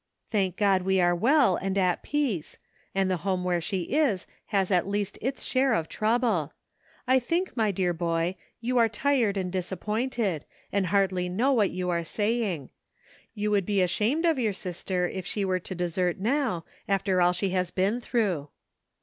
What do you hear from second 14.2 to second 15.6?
of your sister if she were